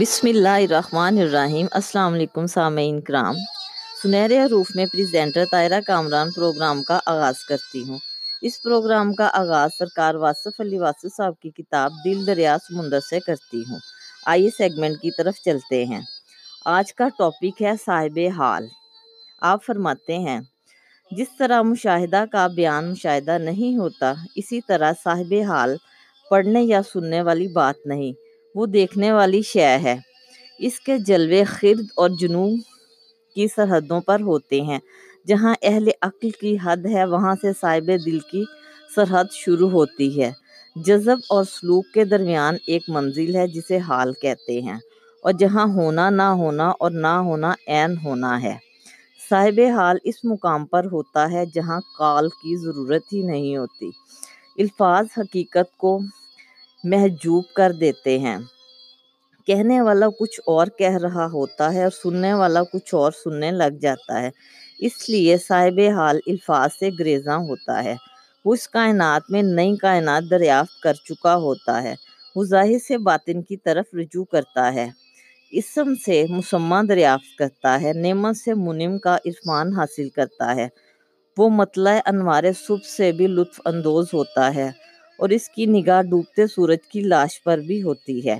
[0.00, 3.34] بسم اللہ الرحمن الرحیم۔ السلام علیکم سامعین کرام۔
[4.02, 7.98] سنہرے حروف میں پریزینٹر طائرہ کامران پروگرام کا آغاز کرتی ہوں۔
[8.42, 13.20] اس پروگرام کا آغاز سرکار واصف علی واصف صاحب کی کتاب دل دریا سمندر سے
[13.20, 13.78] کرتی ہوں۔
[14.26, 16.00] آئیے سیگمنٹ کی طرف چلتے ہیں۔
[16.64, 18.66] آج کا ٹاپک ہے صاحب حال۔
[19.40, 20.40] آپ فرماتے ہیں،
[21.10, 25.76] جس طرح مشاہدہ کا بیان مشاہدہ نہیں ہوتا، اسی طرح صاحب حال
[26.30, 28.23] پڑھنے یا سننے والی بات نہیں۔
[28.54, 29.96] وہ دیکھنے والی شے ہے۔
[30.58, 32.58] اس کے جلوے خرد اور جنوب
[33.34, 34.78] کی سرحدوں پر ہوتے ہیں۔
[35.26, 38.44] جہاں اہل عقل کی حد ہے، وہاں سے صاحب دل کی
[38.94, 40.32] سرحد شروع ہوتی ہے۔
[40.76, 44.78] جذب اور سلوک کے درمیان ایک منزل ہے، جسے حال کہتے ہیں۔
[45.22, 48.56] اور جہاں ہونا نہ ہونا اور نہ ہونا عین ہونا ہے۔
[49.30, 53.90] صاحب حال اس مقام پر ہوتا ہے جہاں قال کی ضرورت ہی نہیں ہوتی۔
[54.58, 56.00] الفاظ حقیقت کو
[56.84, 58.36] محجوب کر دیتے ہیں۔
[59.46, 63.78] کہنے والا کچھ اور کہہ رہا ہوتا ہے اور سننے والا کچھ اور سننے لگ
[63.80, 64.30] جاتا ہے۔
[64.78, 67.94] اس لیے صاحب حال الفاظ سے گریزاں ہوتا ہے۔
[68.44, 71.94] وہ اس کائنات میں نئی کائنات دریافت کر چکا ہوتا ہے۔
[72.36, 74.90] وہ ظاہر سے باطن کی طرف رجوع کرتا ہے۔
[75.50, 80.68] اسم سے مسمہ دریافت کرتا ہے۔ نعمت سے منم کا عرفان حاصل کرتا ہے۔
[81.38, 84.70] وہ مطلع انوار صبح سے بھی لطف اندوز ہوتا ہے۔
[85.18, 88.38] اور اس کی نگاہ ڈوبتے سورج کی لاش پر بھی ہوتی ہے۔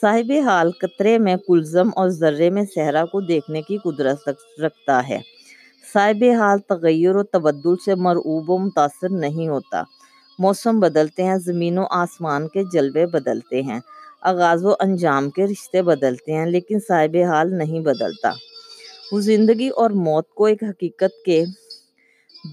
[0.00, 4.28] صاحب حال قطرے میں کلزم اور ذرے میں صحرا کو دیکھنے کی قدرت
[4.60, 5.18] رکھتا ہے۔
[5.92, 9.82] صاحب حال تغیر و تبدل سے مرعوب و متاثر نہیں ہوتا۔
[10.38, 13.80] موسم بدلتے ہیں، زمین و آسمان کے جلوے بدلتے ہیں۔
[14.22, 18.32] آغاز و انجام کے رشتے بدلتے ہیں، لیکن صاحب حال نہیں بدلتا۔
[19.12, 21.44] وہ زندگی اور موت کو ایک حقیقت کے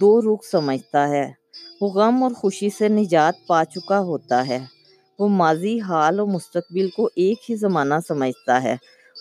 [0.02, 1.45] دو رخ سمجھتا ہے۔
[1.82, 4.60] وہ غم اور خوشی سے نجات پا چکا ہوتا ہے۔
[5.20, 8.76] وہ ماضی، حال و مستقبل کو ایک ہی زمانہ سمجھتا ہے۔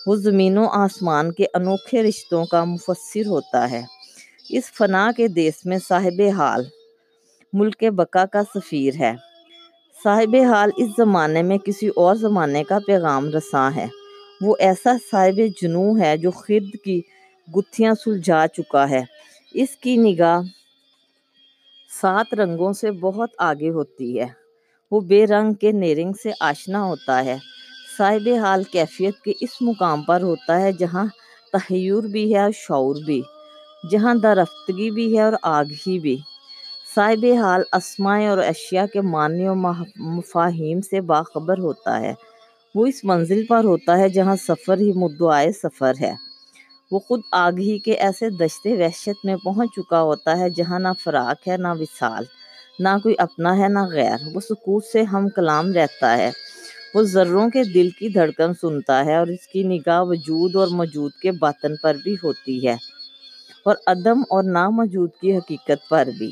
[0.07, 3.81] وہ زمین و آسمان کے انوکھے رشتوں کا مفسر ہوتا ہے۔
[4.49, 6.63] اس فنا کے دیس میں صاحب حال،
[7.53, 9.13] ملک بقا کا سفیر ہے۔
[10.03, 13.87] صاحب حال اس زمانے میں کسی اور زمانے کا پیغام رساں ہے۔
[14.41, 17.01] وہ ایسا صاحب جنو ہے جو خرد کی
[17.55, 19.03] گتھیاں سلجھا چکا ہے۔
[19.53, 20.41] اس کی نگاہ
[22.01, 24.27] سات رنگوں سے بہت آگے ہوتی ہے۔
[24.91, 27.37] وہ بے رنگ کے نیرنگ سے آشنا ہوتا ہے۔
[27.97, 31.05] صاحب حال کیفیت کے اس مقام پر ہوتا ہے جہاں
[31.53, 33.21] تحیر بھی ہے اور شعور بھی،
[33.91, 36.17] جہاں درفتگی بھی ہے اور آگ ہی بھی۔
[36.95, 39.55] صاحب حال اسماء اور اشیاء کے معنی و
[39.95, 42.13] مفاہیم سے باخبر ہوتا ہے۔
[42.75, 46.24] وہ اس منزل پر ہوتا ہے جہاں سفر ہی مدعائے سفر ہے۔
[46.91, 50.87] وہ خود آگ ہی کے ایسے دشتے وحشت میں پہنچ چکا ہوتا ہے جہاں نہ
[51.03, 52.23] فراق ہے، نہ وصال،
[52.79, 56.31] نہ کوئی اپنا ہے، نہ غیر۔ وہ سکوت سے ہم کلام رہتا ہے۔
[56.93, 61.11] وہ ذروں کے دل کی دھڑکن سنتا ہے اور اس کی نگاہ وجود اور موجود
[61.11, 62.75] کے باطن پر بھی ہوتی ہے
[63.65, 66.31] اور عدم اور ناموجود کی حقیقت پر بھی۔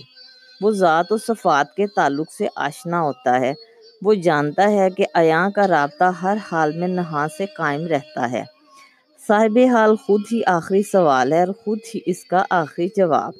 [0.61, 3.53] وہ ذات و صفات کے تعلق سے آشنا ہوتا ہے۔
[4.01, 8.43] وہ جانتا ہے کہ عیاں کا رابطہ ہر حال میں نہا سے قائم رہتا ہے۔
[9.27, 13.33] صاحب حال خود ہی آخری سوال ہے اور خود ہی اس کا آخری جواب۔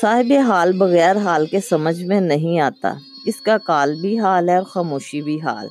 [0.00, 2.94] صاحب حال بغیر حال کے سمجھ میں نہیں آتا۔
[3.26, 5.68] اس کا کال بھی حال ہے اور خاموشی بھی حال۔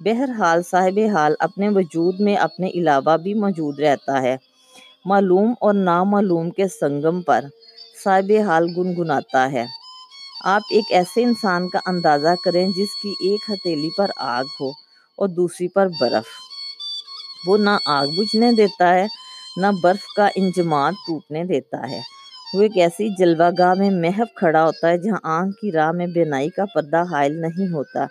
[0.00, 4.36] بہرحال صاحب حال اپنے وجود میں اپنے علاوہ بھی موجود رہتا ہے۔
[5.04, 7.44] معلوم اور نامعلوم کے سنگم پر
[8.04, 9.66] صاحب حال گنگناتا ہے۔
[10.44, 14.68] آپ ایک ایسے انسان کا اندازہ کریں جس کی ایک ہتھیلی پر آگ ہو
[15.16, 16.41] اور دوسری پر برف۔
[17.46, 19.06] وہ نہ آگ بجھنے دیتا ہے،
[19.56, 22.00] نہ برف کا انجماد ٹوٹنے دیتا ہے۔
[22.54, 26.06] وہ ایک ایسی جلوہ گاہ میں محو کھڑا ہوتا ہے جہاں آنکھ کی راہ میں
[26.06, 28.06] بینائی کا پردہ حائل نہیں ہوتا۔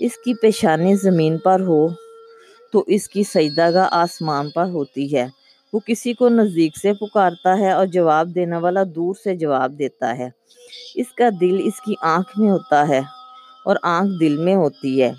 [0.00, 1.88] اس کی پیشانی زمین پر ہو
[2.72, 5.26] تو اس کی سجدہ گاہ آسمان پر ہوتی ہے۔
[5.72, 10.18] وہ کسی کو نزدیک سے پکارتا ہے اور جواب دینے والا دور سے جواب دیتا
[10.18, 10.28] ہے۔
[10.94, 13.00] اس کا دل اس کی آنکھ میں ہوتا ہے
[13.64, 15.12] اور آنکھ دل میں ہوتی ہے۔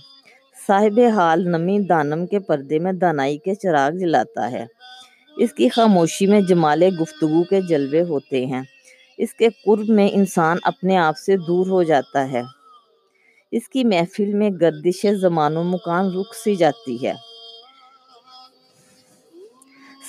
[0.68, 4.66] صاحب حال نمی دانم کے پردے میں دانائی کے چراغ جلاتا ہے۔
[5.38, 8.62] اس کی خاموشی میں جمال گفتگو کے جلوے ہوتے ہیں۔
[9.18, 12.42] اس کے قرب میں انسان اپنے آپ سے دور ہو جاتا ہے۔
[13.52, 17.14] اس کی محفل میں گردش زمان و مکان رک سی جاتی ہے۔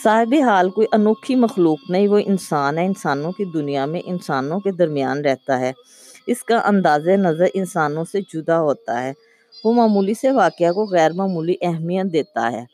[0.02, 4.70] صاحب حال کوئی انوکھی مخلوق نہیں، وہ انسان ہے۔ انسانوں کی دنیا میں انسانوں کے
[4.72, 5.72] درمیان رہتا ہے۔
[6.26, 9.12] اس کا انداز نظر انسانوں سے جدا ہوتا ہے۔
[9.64, 12.64] وہ معمولی سے واقعہ کو غیر معمولی اہمیت دیتا ہے۔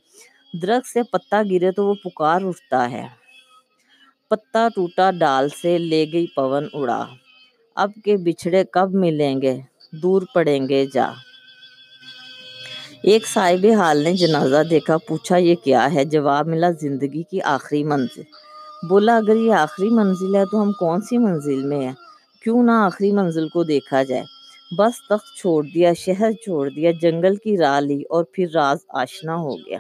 [0.62, 3.06] درخت سے پتا گرے تو وہ پکار اٹھتا ہے۔
[4.30, 7.06] پتا ٹوٹا ڈال سے لے گئی پون اڑا۔
[7.74, 9.60] اب کے بچھڑے کب ملیں گے؟
[9.92, 11.08] دور پڑیں گے جا۔
[13.02, 17.84] ایک صاحب حال نے جنازہ دیکھا، پوچھا، یہ کیا ہے؟ جواب ملا، زندگی کی آخری
[17.84, 18.22] منزل۔
[18.88, 21.92] بولا، اگر یہ آخری منزل ہے تو ہم کون سی منزل میں ہیں؟
[22.42, 24.22] کیوں نہ آخری منزل کو دیکھا جائے۔
[24.72, 29.36] بس تخت چھوڑ دیا، شہر چھوڑ دیا، جنگل کی راہ لی اور پھر راز آشنا
[29.36, 29.78] ہو گیا۔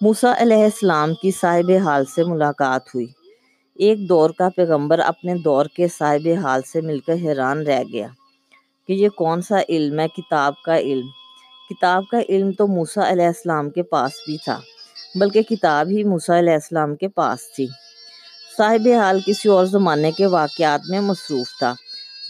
[0.00, 3.06] موسیٰ علیہ السلام کی صاحب حال سے ملاقات ہوئی۔
[3.74, 8.06] ایک دور کا پیغمبر اپنے دور کے صاحب حال سے مل کر حیران رہ گیا
[8.88, 11.06] کہ یہ کون سا علم ہے، کتاب کا علم۔
[11.70, 14.60] کتاب کا علم تو موسیٰ علیہ السلام کے پاس بھی تھا،
[15.14, 17.66] بلکہ کتاب ہی موسیٰ علیہ السلام کے پاس تھی۔
[18.56, 21.74] صاحب حال کسی اور زمانے کے واقعات میں مصروف تھا۔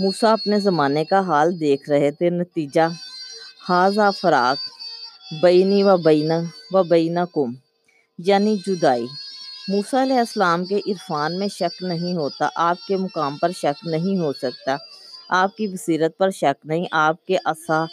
[0.01, 2.89] موسیٰ اپنے زمانے کا حال دیکھ رہے تھے۔ نتیجہ
[3.69, 4.57] حاضہ فراق
[5.43, 6.35] بینی و بینا
[6.71, 7.55] و بینا کم
[8.19, 9.07] یعنی جدائی۔
[9.69, 14.19] موسیٰ علیہ السلام کے عرفان میں شک نہیں ہوتا، آپ کے مقام پر شک نہیں
[14.19, 14.77] ہو سکتا۔
[15.29, 17.85] آپ کی بصیرت پر شک نہیں، آپ کے اصا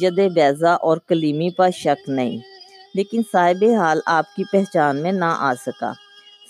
[0.00, 2.38] ید بیضا اور کلیمی پر شک نہیں۔
[2.94, 5.92] لیکن صاحب حال آپ کی پہچان میں نہ آ سکا۔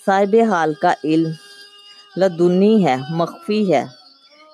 [0.05, 1.29] صاحب حال کا علم
[2.17, 3.85] لدنی ہے، مخفی ہے۔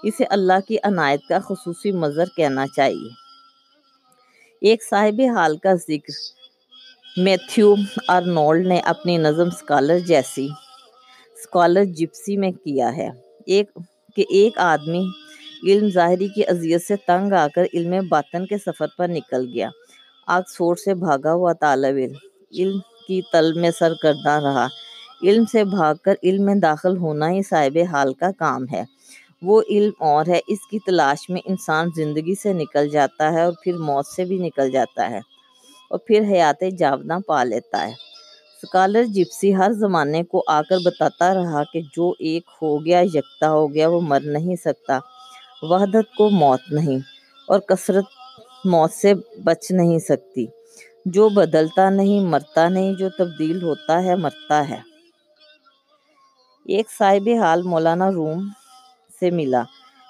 [0.04, 3.10] اسے اللہ کی عنایت کا خصوصی مظہر کہنا چاہیے۔
[4.62, 6.14] ایک صاحب حال کا ذکر۔
[7.18, 7.76] میتھیو
[8.08, 10.48] آرنولڈ نے اپنی نظم سکالر جیسی
[11.44, 13.10] سکالر جپسی میں کیا ہے۔
[13.46, 13.78] ایک،
[14.16, 15.04] کہ ایک آدمی
[15.68, 19.70] علم ظاہری کی اذیت سے تنگ آ کر علم باطن کے سفر پر نکل گیا۔
[20.28, 22.16] آکسفورڈ سے بھاگا ہوا طالب علم۔
[22.60, 24.68] علم کی طلب میں سرگرداں رہا۔
[25.24, 28.84] علم سے بھاگ کر علم میں داخل ہونا ہی صاحب حال کا کام ہے۔
[29.44, 33.54] وہ علم اور ہے، اس کی تلاش میں انسان زندگی سے نکل جاتا ہے اور
[33.64, 35.18] پھر موت سے بھی نکل جاتا ہے
[35.90, 37.94] اور پھر حیات جاوداں پا لیتا ہے۔
[38.62, 43.50] سکالر جپسی ہر زمانے کو آ کر بتاتا رہا کہ جو ایک ہو گیا، یکتا
[43.50, 45.00] ہو گیا، وہ مر نہیں سکتا۔
[45.62, 47.00] وحدت کو موت نہیں
[47.48, 48.06] اور کثرت
[48.66, 49.14] موت سے
[49.44, 50.46] بچ نہیں سکتی۔
[51.06, 54.80] جو بدلتا نہیں، مرتا نہیں، جو تبدیل ہوتا ہے، مرتا ہے۔
[56.66, 58.48] ایک صاحب حال مولانا روم
[59.24, 59.64] سے ملا۔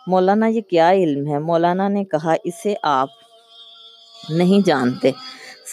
[0.07, 3.09] مولانا یہ کیا علم ہے؟ مولانا نے کہا، اسے آپ
[4.29, 5.11] نہیں جانتے۔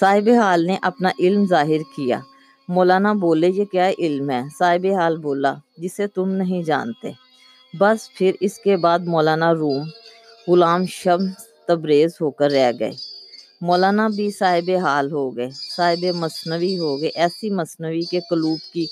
[0.01, 2.21] صاحب حال نے اپنا علم ظاہر کیا۔
[2.69, 7.11] مولانا بولے، یہ کیا علم ہے؟ صاحب حال بولا، جسے تم نہیں جانتے۔
[7.79, 9.89] بس پھر اس کے بعد مولانا روم
[10.49, 12.91] غلام شمس تبریز ہو کر رہ گئے۔
[13.61, 18.87] مولانا بھی صاحب حال ہو گئے۔ صاحب مصنوی ہو گئے۔ ایسی مصنوی کے قلوب کی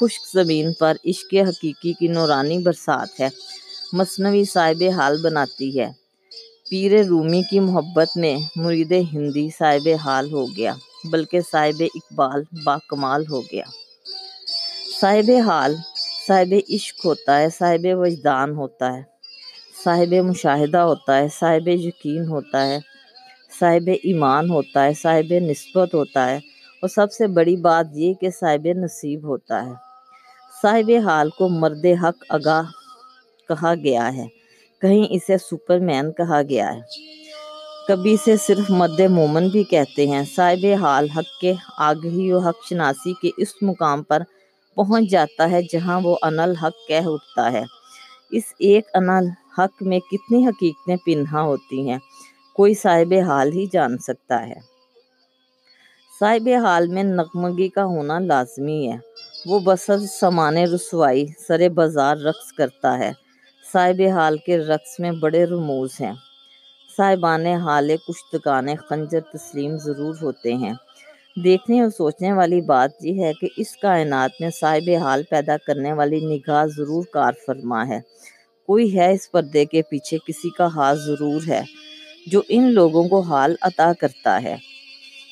[0.00, 3.28] خشک زمین پر عشق حقیقی کی نورانی برسات ہے۔
[3.92, 5.92] مصنوی صاحب حال بناتی ہے۔
[6.70, 12.76] پیر رومی کی محبت میں مرید ہندی صاحب حال ہو گیا، بلکہ صاحب اقبال با
[12.88, 13.64] کمال ہو گیا۔
[15.00, 15.76] صاحب حال،
[16.26, 19.02] صاحب عشق ہوتا ہے، صاحب وجدان ہوتا ہے۔
[19.84, 22.78] صاحب مشاہدہ ہوتا ہے، صاحب یقین ہوتا ہے۔
[23.60, 26.36] صاحب ایمان ہوتا ہے، صاحب نسبت ہوتا ہے۔
[26.82, 29.72] اور سب سے بڑی بات یہ کہ صاحب نصیب ہوتا ہے۔
[30.62, 32.62] صاحب حال کو مرد حق آگاہ
[33.48, 34.26] کہا گیا ہے۔
[34.80, 36.80] کہیں اسے سپر مین کہا گیا ہے۔
[37.88, 42.64] کبھی اسے صرف مرد مومن بھی کہتے ہیں۔ صاحب حال حق کے آگہی و حق
[42.68, 44.22] شناسی کے اس مقام پر
[44.74, 47.62] پہنچ جاتا ہے جہاں وہ انل حق کہہ اٹھتا ہے۔
[48.30, 51.98] اس ایک انل حق میں کتنی حقیقتیں پنہا ہوتی ہیں۔
[52.54, 54.74] کوئی صاحب حال ہی جان سکتا ہے۔
[56.20, 58.98] صاحب حال میں نقمگی کا ہونا لازمی ہے۔
[59.46, 63.23] وہ بسر سمان رسوائی سر بازار رقص کرتا ہے۔
[63.74, 66.12] صاحب حال کے رقص میں بڑے رموز ہیں۔
[66.96, 70.72] صاحبان حال کشتگان خنجر تسلیم ضرور ہوتے ہیں۔
[71.44, 75.92] دیکھنے اور سوچنے والی بات یہ ہے کہ اس کائنات میں صاحب حال پیدا کرنے
[75.92, 78.00] والی نگاہ ضرور کار فرما ہے۔
[78.66, 81.62] کوئی ہے اس پردے کے پیچھے کسی کا ہاتھ ضرور ہے
[82.26, 84.56] جو ان لوگوں کو حال عطا کرتا ہے۔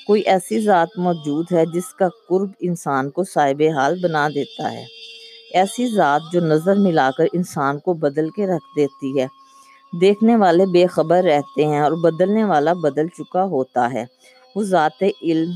[0.06, 5.01] کوئی ایسی ذات موجود ہے جس کا قرب انسان کو صاحب حال بنا دیتا ہے۔
[5.54, 9.26] ایسی ذات جو نظر ملا کر انسان کو بدل کے رکھ دیتی ہے۔
[10.00, 14.04] دیکھنے والے بے خبر رہتے ہیں اور بدلنے والا بدل چکا ہوتا ہے۔
[14.56, 15.50] وہ ذات علم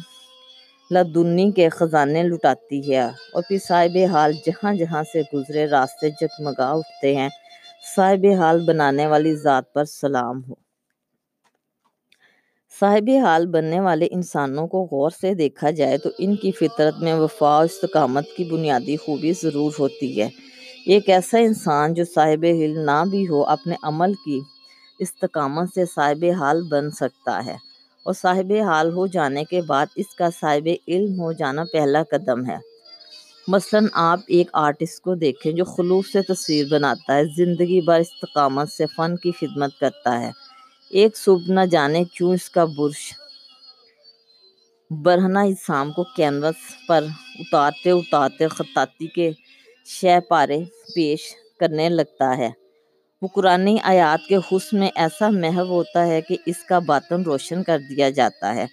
[0.90, 6.70] لدنی کے خزانے لٹاتی ہے اور پھر صاحب حال جہاں جہاں سے گزرے راستے جگمگا
[6.70, 7.28] اٹھتے ہیں۔
[7.96, 10.65] صاحب حال بنانے والی ذات پر سلام ہو۔
[12.80, 17.14] صاحب حال بننے والے انسانوں کو غور سے دیکھا جائے تو ان کی فطرت میں
[17.14, 20.28] وفا و استقامت کی بنیادی خوبی ضرور ہوتی ہے۔
[20.86, 24.40] ایک ایسا انسان جو صاحب حل نہ بھی ہو، اپنے عمل کی
[24.98, 27.56] استقامت سے صاحب حال بن سکتا ہے۔
[28.02, 32.46] اور صاحب حال ہو جانے کے بعد اس کا صاحب علم ہو جانا پہلا قدم
[32.50, 32.56] ہے۔
[33.48, 38.72] مثلاً آپ ایک آرٹسٹ کو دیکھیں جو خلوص سے تصویر بناتا ہے، زندگی بھر استقامت
[38.72, 40.45] سے فن کی خدمت کرتا ہے۔
[40.90, 43.12] ایک صبح نہ جانے کیوں اس کا برش؟
[44.90, 47.04] برہنہ اجسام کو کینوس پر
[47.38, 49.30] اتارتے اتارتے خطاطی کے
[49.86, 50.58] شہ پارے
[50.94, 51.20] پیش
[51.60, 52.50] کرنے لگتا ہے۔
[53.22, 57.62] وہ قرآنی آیات کے حسن میں ایسا محو ہوتا ہے کہ اس کا باطن روشن
[57.62, 58.66] کر دیا جاتا ہے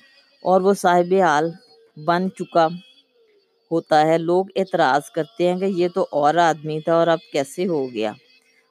[0.44, 1.52] اور وہ صاحب حال
[2.06, 2.68] بن چکا
[3.72, 7.68] ہوتا ہے۔ لوگ اعتراض کرتے ہیں کہ یہ تو اور آدمی تھا اور اب کیسے
[7.68, 8.12] ہو گیا؟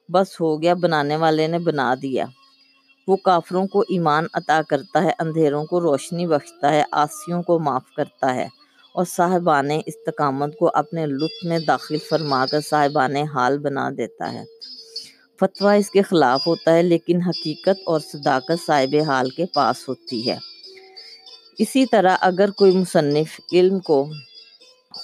[0.09, 2.25] بس ہو گیا، بنانے والے نے بنا دیا۔
[3.07, 7.83] وہ کافروں کو ایمان عطا کرتا ہے، اندھیروں کو روشنی بخشتا ہے، آسیوں کو معاف
[7.97, 8.47] کرتا ہے۔
[8.93, 14.43] اور صاحبان استقامت کو اپنے لطف میں داخل فرما کر صاحبان حال بنا دیتا ہے۔
[15.39, 20.29] فتویٰ اس کے خلاف ہوتا ہے، لیکن حقیقت اور صداقت صاحب حال کے پاس ہوتی
[20.29, 20.37] ہے۔
[21.57, 24.07] اسی طرح اگر کوئی مصنف علم کو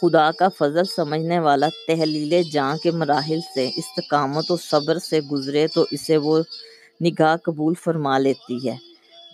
[0.02, 5.68] خدا کا فضل سمجھنے والا تحلیل جاں کے مراحل سے استقامت و صبر سے گزرے،
[5.68, 6.44] تو اسے وہ
[7.06, 8.76] نگاہ قبول فرما لیتی ہے۔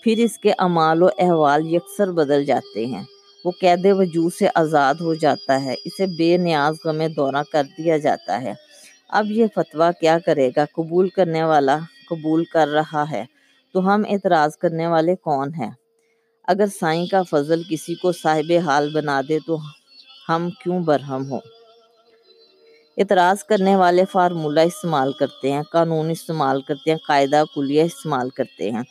[0.04, 3.04] پھر اس کے اعمال و احوال یکسر بدل جاتے ہیں۔
[3.46, 7.98] وہ قید وجود سے آزاد ہو جاتا ہے۔ اسے بے نیاز غم دورہ کر دیا
[7.98, 8.54] جاتا ہے۔
[9.10, 11.78] اب یہ فتویٰ کیا کرے گا؟ قبول کرنے والا
[12.10, 13.26] قبول کر رہا ہے۔
[13.74, 15.72] تو ہم اعتراض کرنے والے کون ہیں؟
[16.48, 19.58] اگر سائیں کا فضل کسی کو صاحب حال بنا دے تو
[20.30, 21.40] ہم کیوں برہم ہوں؟
[22.98, 28.72] اعتراض کرنے والے فارمولہ استعمال کرتے ہیں، قانون استعمال کرتے ہیں، قاعدہ کلیہ استعمال کرتے
[28.72, 28.82] ہیں۔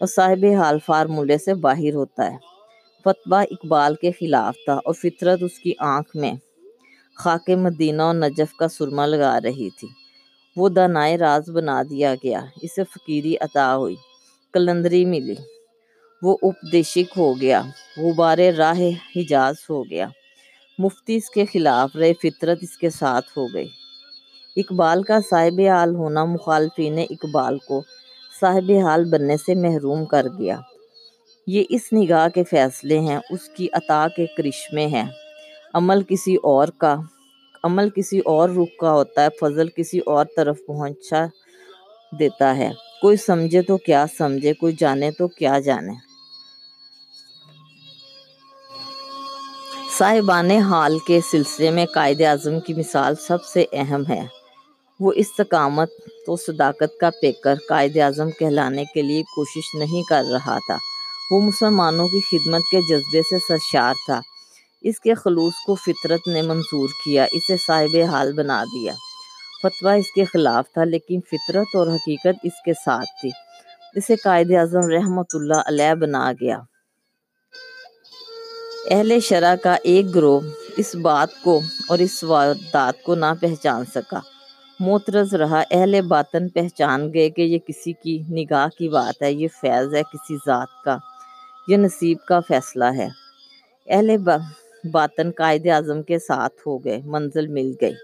[0.00, 2.36] اور صاحب حال فارمولے سے باہر ہوتا ہے۔
[3.04, 6.32] فتویٰ اقبال کے خلاف تھا اور فطرت اس کی آنکھ میں
[7.16, 9.88] خاک مدینہ اور نجف کا سرما لگا رہی تھی۔
[10.56, 13.96] وہ دانائے راز بنا دیا گیا، اسے فقیری عطا ہوئی،
[14.52, 15.34] کلندری ملی۔
[16.22, 17.62] وہ اپدیشک ہو گیا،
[17.96, 18.80] غبار راہ
[19.16, 20.08] حجاز ہو گیا۔
[20.78, 23.68] مفتی اس کے خلاف رہے، فطرت اس کے ساتھ ہو گئی۔
[24.56, 27.82] اقبال کا صاحب حال ہونا مخالفین اقبال کو
[28.40, 30.60] صاحب حال بننے سے محروم کر گیا۔
[31.46, 35.04] یہ اس نگاہ کے فیصلے ہیں، اس کی عطا کے کرشمے ہیں۔
[35.74, 36.96] عمل کسی اور کا،
[37.64, 41.26] عمل کسی اور رخ کا ہوتا ہے، فضل کسی اور طرف پہنچا
[42.18, 42.70] دیتا ہے۔
[43.02, 46.05] کوئی سمجھے تو کیا سمجھے، کوئی جانے تو کیا جانے۔
[49.98, 54.26] صاحبان حال کے سلسلے میں قائد اعظم کی مثال سب سے اہم ہے۔
[55.00, 55.88] وہ استقامت
[56.26, 60.76] تو صداقت کا پیکر قائد اعظم کہلانے کے لیے کوشش نہیں کر رہا تھا۔
[61.30, 64.20] وہ مسلمانوں کی خدمت کے جذبے سے سرشار تھا۔
[64.82, 68.92] اس کے خلوص کو فطرت نے منظور کیا، اسے صاحب حال بنا دیا۔
[69.62, 73.30] فتویٰ اس کے خلاف تھا، لیکن فطرت اور حقیقت اس کے ساتھ تھی۔
[73.94, 76.58] اسے قائد اعظم رحمۃ اللہ علیہ بنا گیا۔
[78.90, 80.40] اہل شرع کا ایک گروہ
[80.76, 84.20] اس بات کو اور اس واردات کو نہ پہچان سکا۔
[84.80, 89.48] معترض رہا، اہل باطن پہچان گئے کہ یہ کسی کی نگاہ کی بات ہے، یہ
[89.60, 90.98] فیض ہے کسی ذات کا،
[91.68, 93.08] یہ نصیب کا فیصلہ ہے۔
[93.88, 94.10] اہل
[94.92, 97.94] باطن قائد اعظم کے ساتھ ہو گئے، منزل مل گئی۔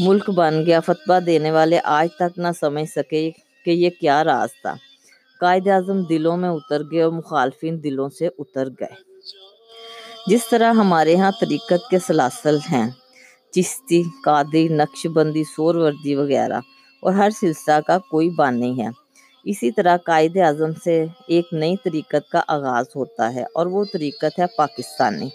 [0.00, 3.30] ملک بن گیا فتبہ دینے والے آج تک نہ سمجھ سکے
[3.64, 4.74] کہ یہ کیا راز تھا۔
[5.40, 9.08] قائد اعظم دلوں میں اتر گئے اور مخالفین دلوں سے اتر گئے۔
[10.26, 12.90] جس طرح ہمارے ہاں طریقت کے سلاسل ہیں،
[13.52, 16.60] چشتی، قادری نقش بندی سور وردی وغیرہ،
[17.02, 18.88] اور ہر سلسلہ کا کوئی بانی ہے۔
[19.44, 24.38] اسی طرح قائد اعظم سے ایک نئی طریقت کا آغاز ہوتا ہے، اور وہ طریقت
[24.38, 25.28] ہے پاکستانی۔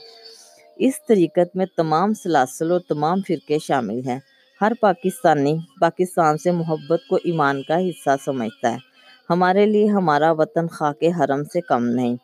[0.78, 4.20] اس طریقت میں تمام سلاسل اور تمام فرقے شامل ہیں۔
[4.62, 8.78] ہر پاکستانی پاکستان سے محبت کو ایمان کا حصہ سمجھتا ہے۔
[9.30, 12.16] ہمارے لیے ہمارا وطن خاک حرم سے کم نہیں۔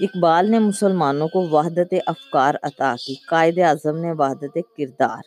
[0.00, 5.18] اقبال نے مسلمانوں کو وحدت افکار عطا کی۔ قائد اعظم نے وحدت کردار۔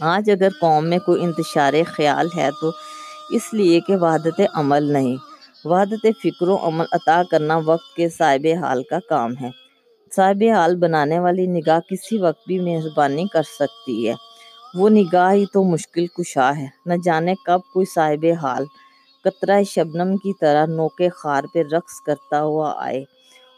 [0.00, 2.70] آج اگر قوم میں کوئی انتشار خیال ہے تو
[3.30, 5.16] اس لیے کہ وحدت عمل نہیں۔
[5.64, 9.50] وحدت فکر و عمل عطا کرنا وقت کے صاحب حال کا کام ہے۔
[10.16, 14.14] صاحب حال بنانے والی نگاہ کسی وقت بھی مہربانی کر سکتی ہے۔
[14.74, 18.64] وہ نگاہ ہی تو مشکل کشا ہے۔ نہ جانے کب کوئی صاحب حال
[19.24, 23.04] قطرہ شبنم کی طرح نوکے خار پہ رقص کرتا ہوا آئے۔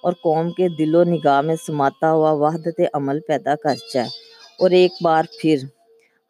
[0.02, 4.08] اور قوم کے دل و نگاہ میں سماتا ہوا وحدت عمل پیدا کر جائے۔
[4.58, 5.56] اور ایک بار پھر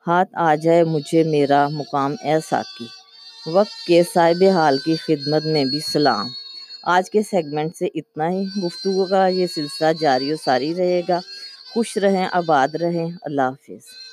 [0.06, 2.86] ہاتھ آ جائے مجھے میرا مقام اے ساکی
[3.50, 6.26] وقت کے صاحب حال کی خدمت میں بھی سلام۔
[6.82, 11.20] آج کے سیگمنٹ سے اتنا ہی۔ گفتگو کا یہ سلسلہ جاری و ساری رہے گا۔
[11.74, 14.07] خوش رہیں، آباد رہیں۔ اللہ حافظ۔